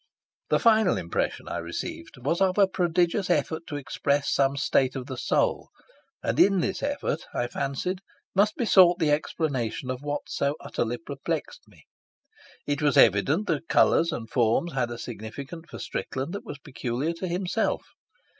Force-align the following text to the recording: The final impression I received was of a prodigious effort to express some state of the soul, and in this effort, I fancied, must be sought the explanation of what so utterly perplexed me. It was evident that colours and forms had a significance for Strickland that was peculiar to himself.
The 0.49 0.57
final 0.57 0.97
impression 0.97 1.47
I 1.47 1.57
received 1.59 2.17
was 2.17 2.41
of 2.41 2.57
a 2.57 2.67
prodigious 2.67 3.29
effort 3.29 3.67
to 3.67 3.75
express 3.75 4.31
some 4.33 4.57
state 4.57 4.95
of 4.95 5.05
the 5.05 5.15
soul, 5.15 5.69
and 6.23 6.39
in 6.39 6.59
this 6.59 6.81
effort, 6.81 7.27
I 7.35 7.45
fancied, 7.45 7.99
must 8.33 8.55
be 8.55 8.65
sought 8.65 8.97
the 8.97 9.11
explanation 9.11 9.91
of 9.91 10.01
what 10.01 10.21
so 10.25 10.55
utterly 10.59 10.97
perplexed 10.97 11.67
me. 11.67 11.83
It 12.65 12.81
was 12.81 12.97
evident 12.97 13.45
that 13.45 13.67
colours 13.69 14.11
and 14.11 14.27
forms 14.27 14.73
had 14.73 14.89
a 14.89 14.97
significance 14.97 15.65
for 15.69 15.77
Strickland 15.77 16.33
that 16.33 16.45
was 16.47 16.57
peculiar 16.57 17.13
to 17.13 17.27
himself. 17.27 17.83